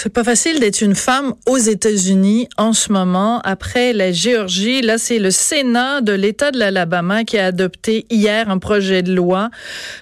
[0.00, 3.40] C'est pas facile d'être une femme aux États-Unis en ce moment.
[3.40, 8.48] Après la Géorgie, là, c'est le Sénat de l'État de l'Alabama qui a adopté hier
[8.48, 9.50] un projet de loi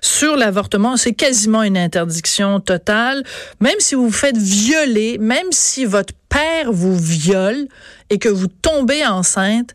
[0.03, 0.99] sur l'avortement.
[0.99, 3.23] C'est quasiment une interdiction totale.
[3.61, 7.67] Même si vous vous faites violer, même si votre père vous viole
[8.11, 9.71] et que vous tombez enceinte,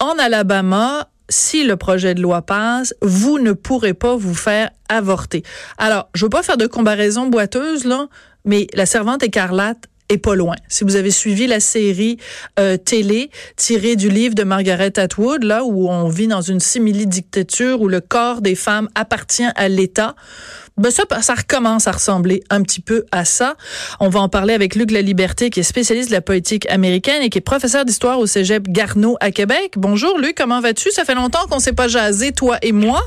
[0.00, 5.44] en Alabama, si le projet de loi passe, vous ne pourrez pas vous faire avorter.
[5.78, 8.08] Alors, je veux pas faire de comparaison boiteuse, là,
[8.44, 10.56] mais la servante écarlate est pas loin.
[10.68, 12.18] Si vous avez suivi la série
[12.58, 17.80] euh, télé tirée du livre de Margaret Atwood, là où on vit dans une simili-dictature
[17.80, 20.14] où le corps des femmes appartient à l'État,
[20.78, 23.56] ben ça, ça recommence à ressembler un petit peu à ça.
[24.00, 27.28] On va en parler avec Luc Laliberté, qui est spécialiste de la politique américaine et
[27.28, 29.72] qui est professeur d'histoire au Cégep Garneau à Québec.
[29.76, 30.90] Bonjour Luc, comment vas-tu?
[30.90, 33.02] Ça fait longtemps qu'on s'est pas jasé, toi et moi.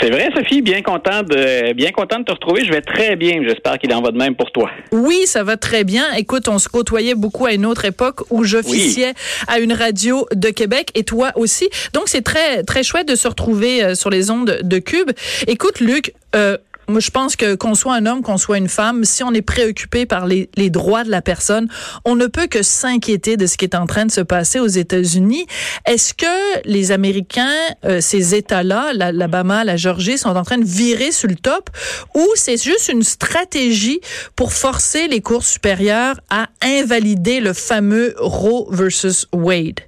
[0.00, 2.64] C'est vrai, Sophie, bien content de bien content de te retrouver.
[2.64, 3.42] Je vais très bien.
[3.46, 4.70] J'espère qu'il en va de même pour toi.
[4.90, 6.04] Oui, ça va très bien.
[6.14, 9.14] Écoute, on se côtoyait beaucoup à une autre époque où j'officiais
[9.48, 11.68] à une radio de Québec et toi aussi.
[11.92, 15.10] Donc c'est très très chouette de se retrouver euh, sur les ondes de Cube.
[15.46, 16.14] Écoute, Luc.
[16.34, 16.56] Euh,
[16.92, 19.42] moi, je pense que qu'on soit un homme, qu'on soit une femme, si on est
[19.42, 21.68] préoccupé par les, droits de la personne,
[22.04, 24.68] on ne peut que s'inquiéter de ce qui est en train de se passer aux
[24.68, 25.46] États-Unis.
[25.86, 31.12] Est-ce que les Américains, euh, ces États-là, l'Alabama, la Georgie, sont en train de virer
[31.12, 31.70] sur le top,
[32.14, 34.00] ou c'est juste une stratégie
[34.36, 39.80] pour forcer les cours supérieures à invalider le fameux Roe versus Wade?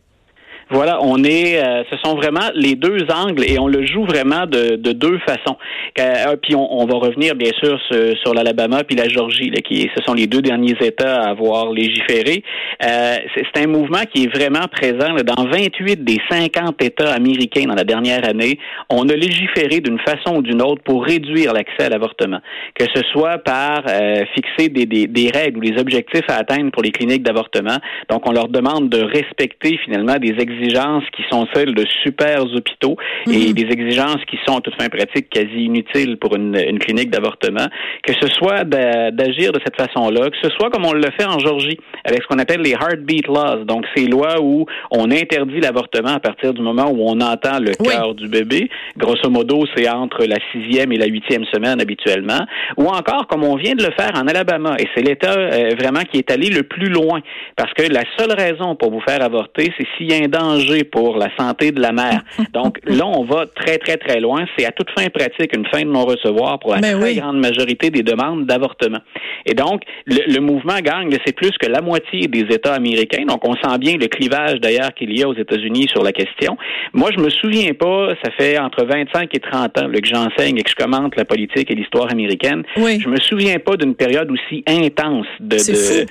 [0.70, 4.46] Voilà, on est, euh, ce sont vraiment les deux angles et on le joue vraiment
[4.46, 5.56] de, de deux façons.
[6.00, 7.78] Euh, puis on, va revenir bien sûr
[8.22, 11.70] sur, l'Alabama puis la Georgie, là, qui ce sont les deux derniers États à avoir
[11.70, 12.42] légiféré.
[12.82, 17.64] Euh, c'est un mouvement qui est vraiment présent là, dans 28 des 50 États américains
[17.66, 18.58] dans la dernière année.
[18.88, 22.40] On a légiféré d'une façon ou d'une autre pour réduire l'accès à l'avortement,
[22.74, 26.70] que ce soit par euh, fixer des, des, des règles ou des objectifs à atteindre
[26.70, 27.78] pour les cliniques d'avortement.
[28.08, 32.42] Donc on leur demande de respecter finalement des exigences exigences qui sont celles de super
[32.42, 33.52] hôpitaux et mhm.
[33.52, 37.66] des exigences qui sont, à toute fin pratique, quasi inutiles pour une, une clinique d'avortement,
[38.02, 41.38] que ce soit d'agir de cette façon-là, que ce soit comme on le fait en
[41.38, 46.14] Georgie, avec ce qu'on appelle les heartbeat laws, donc ces lois où on interdit l'avortement
[46.14, 48.68] à partir du moment où on entend le cœur du bébé.
[48.96, 53.56] Grosso modo, c'est entre la sixième et la huitième semaine habituellement, ou encore comme on
[53.56, 56.62] vient de le faire en Alabama, et c'est l'État euh, vraiment qui est allé le
[56.62, 57.20] plus loin,
[57.56, 60.84] parce que la seule raison pour vous faire avorter, c'est s'il y a un danger
[60.84, 62.22] pour la santé de la mère.
[62.52, 64.44] Donc là, on va très, très, très loin.
[64.56, 67.90] C'est à toute fin pratique une fin de non-recevoir pour la ben très grande majorité
[67.90, 69.00] des demandes d'avortement.
[69.46, 73.24] Et donc, le, mouvement gagne, c'est plus que la moitié des États américains.
[73.26, 76.56] Donc, on sent bien le clivage d'ailleurs qu'il y a aux États-Unis sur la question.
[76.92, 80.62] Moi, je me souviens pas, ça fait entre 25 et 30 ans que j'enseigne et
[80.62, 82.62] que je commente la politique et l'histoire américaine.
[82.76, 83.00] Oui.
[83.00, 86.06] Je me souviens pas d'une période aussi intense de, de,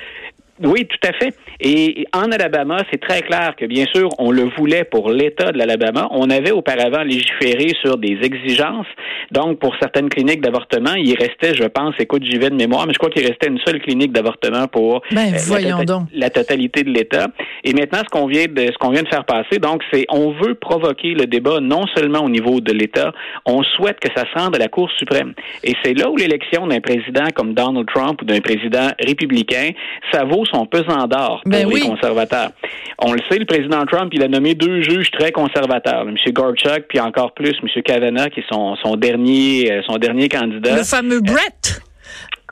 [0.61, 1.33] oui, tout à fait.
[1.59, 5.57] Et en Alabama, c'est très clair que, bien sûr, on le voulait pour l'État de
[5.57, 6.07] l'Alabama.
[6.11, 8.85] On avait auparavant légiféré sur des exigences.
[9.31, 12.93] Donc, pour certaines cliniques d'avortement, il restait, je pense, écoute, j'y vais de mémoire, mais
[12.93, 16.07] je crois qu'il restait une seule clinique d'avortement pour ben, euh, la, tota-, donc.
[16.13, 17.27] la, totalité de l'État.
[17.63, 20.31] Et maintenant, ce qu'on vient de ce qu'on vient de faire passer, donc, c'est on
[20.31, 23.11] veut provoquer le débat non seulement au niveau de l'État,
[23.45, 25.33] on souhaite que ça se rende à la Cour suprême.
[25.63, 29.71] Et c'est là où l'élection d'un président comme Donald Trump ou d'un président républicain,
[30.11, 32.51] ça vaut son pesant d'or pour ben les conservateurs.
[32.99, 36.15] On le sait, le président Trump, il a nommé deux juges très conservateurs, M.
[36.31, 37.83] Gorchuk, puis encore plus M.
[37.83, 40.75] Kavanaugh, qui est son, son dernier euh, son dernier candidat.
[40.75, 41.81] Le fameux Brett.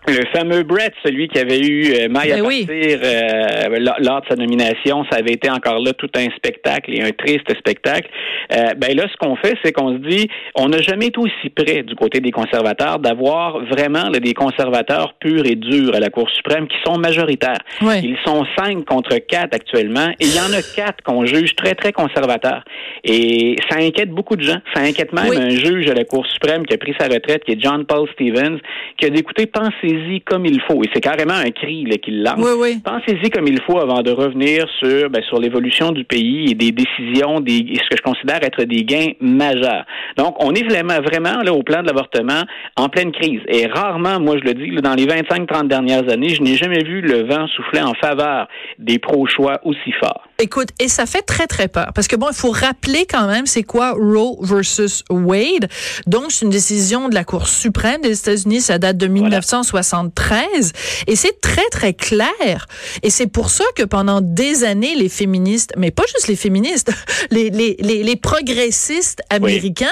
[0.08, 4.26] Le fameux Brett, celui qui avait eu euh, maille à ben partir euh, lors de
[4.28, 8.10] sa nomination, ça avait été encore là tout un spectacle et un triste spectacle.
[8.52, 11.50] Euh, ben là, ce qu'on fait, c'est qu'on se dit, on n'a jamais été aussi
[11.56, 16.30] près du côté des conservateurs d'avoir vraiment des conservateurs purs et durs à la Cour
[16.32, 17.62] suprême qui sont majoritaires.
[17.82, 21.76] Ils sont cinq contre quatre actuellement et il y en a quatre qu'on juge très,
[21.76, 22.64] très conservateurs.
[23.04, 24.60] Et ça inquiète beaucoup de gens.
[24.74, 27.52] Ça inquiète même un juge à la Cour suprême qui a pris sa retraite, qui
[27.52, 28.58] est John Paul Stevens,
[28.98, 30.82] qui a dit, écoutez, pensez pensez-y comme il faut.
[30.84, 32.40] Et c'est carrément un cri qu'il lance.
[32.84, 36.72] Pensez-y comme il faut avant de revenir sur, ben, sur l'évolution du pays et des
[36.72, 39.86] décisions, des, ce que je considère être des gains majeurs.
[40.18, 42.44] Donc, on est vraiment, vraiment là, au plan de l'avortement
[42.76, 43.42] en pleine crise.
[43.48, 47.02] Et rarement, moi je le dis, dans les 25-30 dernières années, je n'ai jamais vu
[47.02, 48.48] le vent souffler en faveur
[48.80, 50.24] des pro-choix aussi fort.
[50.42, 51.92] Écoute, et ça fait très, très peur.
[51.94, 55.70] Parce que bon, il faut rappeler quand même c'est quoi Roe versus Wade.
[56.08, 58.62] Donc, c'est une décision de la Cour suprême des États-Unis.
[58.62, 60.74] Ça date de 1973.
[61.06, 62.66] Et c'est très, très clair.
[63.04, 66.92] Et c'est pour ça que pendant des années, les féministes, mais pas juste les féministes,
[67.32, 69.86] les, les, les, les progressistes américains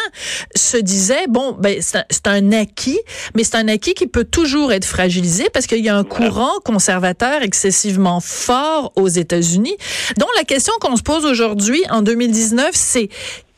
[0.55, 2.99] se disaient, bon, ben, c'est un, acquis,
[3.35, 6.59] mais c'est un acquis qui peut toujours être fragilisé parce qu'il y a un courant
[6.65, 9.77] conservateur excessivement fort aux États-Unis.
[10.17, 13.09] Donc, la question qu'on se pose aujourd'hui, en 2019, c'est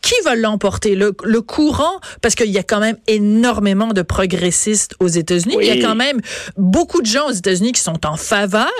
[0.01, 0.95] qui va l'emporter?
[0.95, 5.57] Le, le, courant, parce qu'il y a quand même énormément de progressistes aux États-Unis.
[5.61, 6.19] Il y a quand même
[6.57, 8.71] beaucoup de gens aux États-Unis qui sont en faveur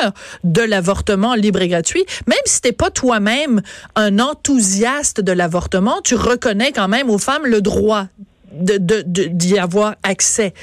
[0.44, 2.03] de l'avortement libre et gratuit.
[2.25, 3.62] Même si t'es pas toi-même
[3.95, 8.07] un enthousiaste de l'avortement, tu reconnais quand même aux femmes le droit
[8.51, 10.56] d'y de, de, avoir accès.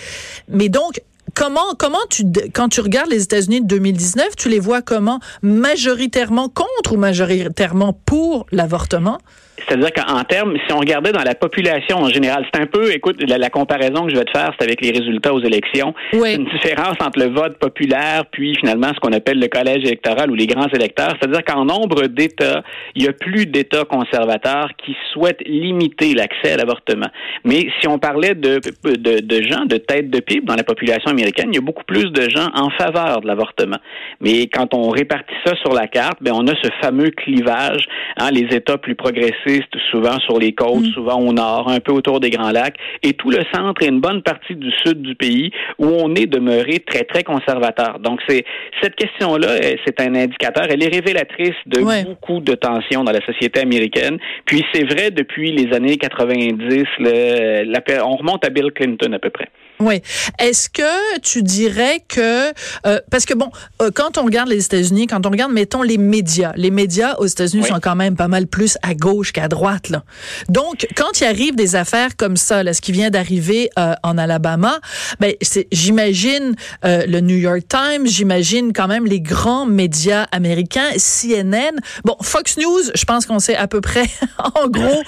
[0.49, 1.01] Mais donc,
[1.39, 5.21] comment comment tu quand tu regardes les États-Unis de 2019, tu les vois comment?
[5.43, 9.19] Majoritairement contre ou majoritairement pour l'avortement?
[9.67, 13.17] C'est-à-dire qu'en termes, si on regardait dans la population en général, c'est un peu, écoute,
[13.23, 15.95] la, comparaison que je vais te faire, c'est avec les résultats aux élections.
[16.13, 16.37] Oui.
[16.37, 20.35] une différence entre le vote populaire puis finalement ce qu'on appelle le collège électoral ou
[20.35, 21.15] les grands électeurs.
[21.21, 22.63] C'est-à-dire qu'en nombre d'États,
[22.95, 27.09] il y a plus d'États conservateurs qui souhaitent limiter l'accès à l'avortement.
[27.45, 31.11] Mais si on parlait de, de, de gens de tête de pipe dans la population
[31.11, 33.79] américaine, il y a beaucoup plus de gens en faveur de l'avortement.
[34.21, 37.85] Mais quand on répartit ça sur la carte, ben on a ce fameux clivage,
[38.17, 40.93] hein, les États plus progressistes souvent sur les côtes, mm.
[40.93, 44.01] souvent au nord, un peu autour des Grands Lacs, et tout le centre et une
[44.01, 47.99] bonne partie du sud du pays où on est demeuré très, très conservateur.
[48.01, 48.45] Donc, c'est
[48.83, 50.65] cette question-là, c'est un indicateur.
[50.69, 54.19] Elle est révélatrice de beaucoup de tensions dans la société américaine.
[54.45, 59.31] Puis, c'est vrai depuis les années 90, le, on remonte à Bill Clinton à peu
[59.31, 59.49] près.
[59.81, 60.03] Oui.
[60.41, 62.53] Est-ce que tu dirais que
[62.87, 65.99] euh, parce que bon, euh, quand on regarde les États-Unis, quand on regarde mettons les
[65.99, 69.89] médias, les médias aux États-Unis sont quand même pas mal plus à gauche qu'à droite
[69.89, 70.03] là.
[70.49, 74.19] Donc quand il arrive des affaires comme ça, là, ce qui vient d'arriver euh, en
[74.19, 74.81] Alabama,
[75.21, 75.35] ben
[75.71, 82.57] j'imagine le New York Times, j'imagine quand même les grands médias américains, CNN, bon Fox
[82.59, 84.07] News, je pense qu'on sait à peu près
[84.57, 85.03] en gros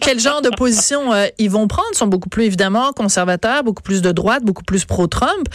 [0.00, 4.00] quel genre de position ils vont prendre, ils sont beaucoup plus évidemment conservateurs, beaucoup plus
[4.02, 5.48] de droite, beaucoup plus pro-Trump.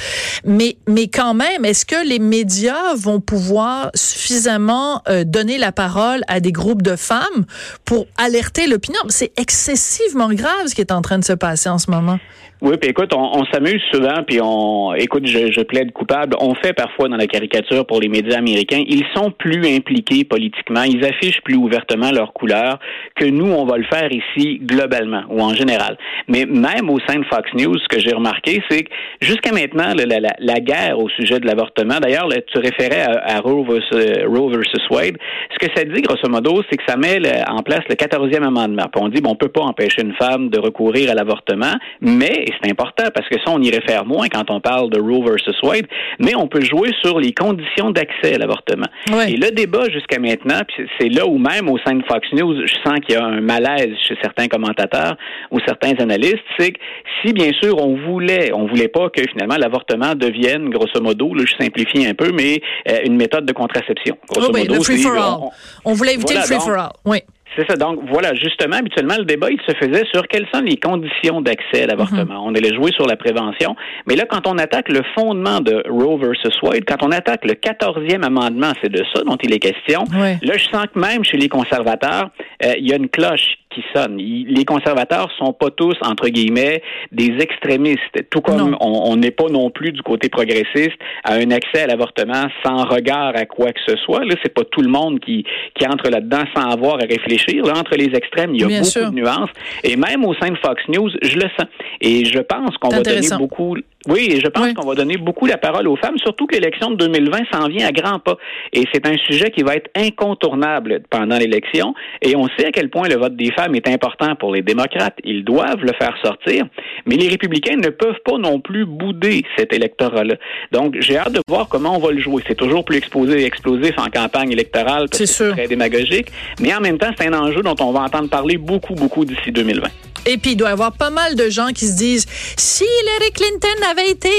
[0.46, 6.22] Mais, mais quand même, est-ce que les médias vont pouvoir suffisamment euh, donner la parole
[6.28, 7.46] à des groupes de femmes
[7.86, 9.00] pour alerter l'opinion?
[9.10, 12.20] C'est excessivement grave ce qui est en train de se passer en ce moment.
[12.60, 16.36] Oui, puis écoute, on, s'amuse souvent, puis on, écoute, je, plaide coupable.
[16.40, 18.84] On fait parfois dans la caricature pour les médias américains.
[18.88, 20.82] Ils sont plus impliqués politiquement.
[20.82, 22.80] Ils affichent plus ouvertement leurs couleurs
[23.16, 25.98] que nous, on va le faire ici globalement ou en général.
[26.28, 28.90] Mais même au sein de Fox News, ce que j'ai remarqué, c'est que
[29.22, 32.00] jusqu'à maintenant, la, la, la, guerre au sujet de l'avortement.
[32.00, 35.18] D'ailleurs, tu référais à, Roe, versus, Wade.
[35.52, 38.86] Ce que ça dit, grosso modo, c'est que ça met en place le 14e amendement.
[38.92, 42.44] Puis on dit, bon, on peut pas empêcher une femme de recourir à l'avortement, mais
[42.48, 45.24] et c'est important parce que ça, on y réfère moins quand on parle de Roe
[45.24, 45.88] versus Wade,
[46.20, 48.88] mais on peut jouer sur les conditions d'accès à l'avortement.
[49.28, 50.62] Et le débat jusqu'à maintenant,
[51.00, 53.42] c'est là où même au sein de Fox News, je sens qu'il y a un
[53.42, 55.18] malaise chez certains commentateurs
[55.52, 56.80] ou certains analystes, c'est que
[57.22, 61.44] si bien sûr on voulait, on voulait pas que finalement l'avortement devienne, grosso modo, là,
[61.46, 64.18] je simplifie un peu, mais euh, une méthode de contraception.
[64.30, 65.50] Grosso oh, modo, le free for all.
[65.86, 66.92] On, voulait éviter le free for all.
[67.06, 67.20] Oui.
[67.58, 67.76] C'est ça.
[67.76, 71.84] Donc, voilà, justement, habituellement, le débat, il se faisait sur quelles sont les conditions d'accès
[71.84, 72.42] à l'avortement.
[72.42, 72.48] Mhm.
[72.48, 73.76] On allait jouer sur la prévention.
[74.06, 77.54] Mais là, quand on attaque le fondement de Roe versus Wade, quand on attaque le
[77.54, 80.04] 14e amendement, c'est de ça dont il est question.
[80.14, 82.30] Là, je sens que même chez les conservateurs,
[82.64, 84.18] euh, il y a une cloche qui sonne.
[84.18, 88.30] les conservateurs sont pas tous, entre guillemets, des extrémistes.
[88.32, 92.48] Tout comme on n'est pas non plus du côté progressiste à un accès à l'avortement
[92.66, 94.26] sans regard à quoi que ce soit.
[94.26, 95.46] Là, c'est pas tout le monde qui,
[95.76, 97.47] qui entre là-dedans sans avoir à réfléchir.
[97.48, 99.50] Là, entre les extrêmes, il y a beaucoup de nuances.
[99.84, 101.68] Et même au sein de Fox News, je le sens.
[102.02, 103.76] Et je pense qu'on va donner beaucoup
[104.08, 106.92] oui, et je pense qu'on va donner beaucoup la parole aux femmes, surtout que l'élection
[106.92, 108.38] de 2020 s'en vient à grands pas.
[108.72, 111.94] Et c'est un sujet qui va être incontournable pendant l'élection.
[112.22, 115.18] Et on sait à quel point le vote des femmes est important pour les démocrates.
[115.24, 116.66] Ils doivent le faire sortir.
[117.06, 120.36] Mais les républicains ne peuvent pas non plus bouder cet électorat-là.
[120.72, 122.42] Donc, j'ai hâte de voir comment on va le jouer.
[122.48, 126.28] C'est toujours plus exposé et explosif en campagne électorale parce que c'est très démagogique.
[126.62, 129.52] Mais en même temps, c'est un enjeu dont on va entendre parler beaucoup, beaucoup d'ici
[129.52, 129.88] 2020.
[130.28, 132.26] Et puis, il doit y avoir pas mal de gens qui se disent,
[132.58, 134.30] si Hillary Clinton avait été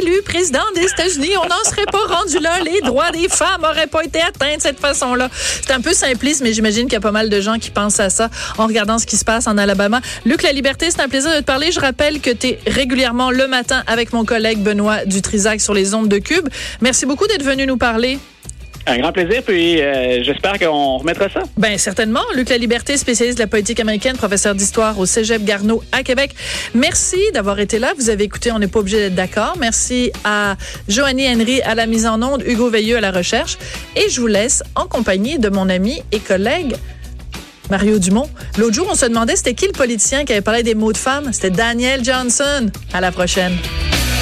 [0.00, 2.60] élu président des États-Unis, on n'en serait pas rendu là.
[2.60, 5.28] Les droits des femmes n'auraient pas été atteints de cette façon-là.
[5.32, 8.00] C'est un peu simpliste, mais j'imagine qu'il y a pas mal de gens qui pensent
[8.00, 10.00] à ça en regardant ce qui se passe en Alabama.
[10.24, 11.72] Luc, la liberté, c'est un plaisir de te parler.
[11.72, 15.94] Je rappelle que tu es régulièrement le matin avec mon collègue Benoît Dutrisac sur les
[15.94, 16.48] ondes de Cube.
[16.80, 18.18] Merci beaucoup d'être venu nous parler.
[18.86, 21.40] Un grand plaisir, puis euh, j'espère qu'on remettra ça.
[21.56, 22.20] Ben certainement.
[22.34, 26.34] Luc La Liberté, spécialiste de la politique américaine, professeur d'histoire au Cégep Garneau à Québec.
[26.74, 27.92] Merci d'avoir été là.
[27.96, 29.56] Vous avez écouté, on n'est pas obligé d'être d'accord.
[29.58, 33.56] Merci à Joanny Henry à la mise en onde, Hugo Veilleux à la recherche.
[33.96, 36.74] Et je vous laisse en compagnie de mon ami et collègue
[37.70, 38.28] Mario Dumont.
[38.58, 40.98] L'autre jour, on se demandait c'était qui le politicien qui avait parlé des mots de
[40.98, 41.32] femmes.
[41.32, 42.70] C'était Daniel Johnson.
[42.92, 43.56] À la prochaine.